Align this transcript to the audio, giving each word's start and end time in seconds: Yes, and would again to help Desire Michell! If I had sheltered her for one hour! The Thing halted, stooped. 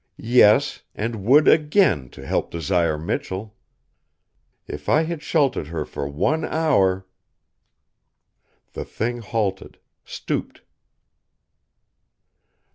Yes, 0.17 0.81
and 0.95 1.23
would 1.25 1.47
again 1.47 2.09
to 2.09 2.25
help 2.25 2.49
Desire 2.49 2.97
Michell! 2.97 3.55
If 4.65 4.89
I 4.89 5.03
had 5.03 5.21
sheltered 5.21 5.67
her 5.67 5.85
for 5.85 6.07
one 6.07 6.43
hour! 6.43 7.05
The 8.73 8.83
Thing 8.83 9.19
halted, 9.19 9.77
stooped. 10.03 10.63